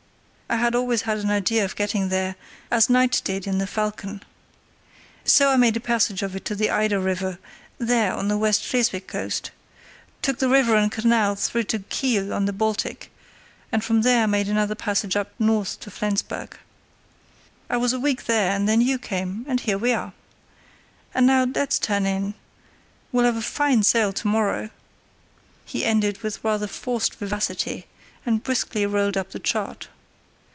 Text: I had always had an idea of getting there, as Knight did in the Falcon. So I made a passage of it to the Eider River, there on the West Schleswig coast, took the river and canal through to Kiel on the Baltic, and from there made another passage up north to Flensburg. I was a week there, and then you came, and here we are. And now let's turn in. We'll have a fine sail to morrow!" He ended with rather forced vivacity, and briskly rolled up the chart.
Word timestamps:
I 0.47 0.55
had 0.57 0.75
always 0.75 1.03
had 1.03 1.19
an 1.19 1.29
idea 1.29 1.63
of 1.63 1.77
getting 1.77 2.09
there, 2.09 2.35
as 2.69 2.89
Knight 2.89 3.21
did 3.23 3.47
in 3.47 3.57
the 3.57 3.65
Falcon. 3.65 4.21
So 5.23 5.49
I 5.49 5.55
made 5.55 5.77
a 5.77 5.79
passage 5.79 6.21
of 6.23 6.35
it 6.35 6.43
to 6.43 6.55
the 6.55 6.69
Eider 6.69 6.99
River, 6.99 7.39
there 7.77 8.13
on 8.13 8.27
the 8.27 8.37
West 8.37 8.61
Schleswig 8.63 9.07
coast, 9.07 9.51
took 10.21 10.39
the 10.39 10.49
river 10.49 10.75
and 10.75 10.91
canal 10.91 11.35
through 11.37 11.63
to 11.63 11.79
Kiel 11.79 12.33
on 12.33 12.43
the 12.47 12.51
Baltic, 12.53 13.09
and 13.71 13.81
from 13.81 14.01
there 14.01 14.27
made 14.27 14.49
another 14.49 14.75
passage 14.75 15.15
up 15.15 15.31
north 15.39 15.79
to 15.79 15.89
Flensburg. 15.89 16.57
I 17.69 17.77
was 17.77 17.93
a 17.93 17.99
week 17.99 18.25
there, 18.25 18.51
and 18.51 18.67
then 18.67 18.81
you 18.81 18.99
came, 18.99 19.45
and 19.47 19.61
here 19.61 19.77
we 19.77 19.93
are. 19.93 20.11
And 21.13 21.27
now 21.27 21.45
let's 21.45 21.79
turn 21.79 22.05
in. 22.05 22.33
We'll 23.13 23.23
have 23.23 23.37
a 23.37 23.41
fine 23.41 23.83
sail 23.83 24.11
to 24.11 24.27
morrow!" 24.27 24.69
He 25.63 25.85
ended 25.85 26.21
with 26.23 26.43
rather 26.43 26.67
forced 26.67 27.15
vivacity, 27.15 27.85
and 28.25 28.43
briskly 28.43 28.85
rolled 28.85 29.15
up 29.15 29.31
the 29.31 29.39
chart. 29.39 29.87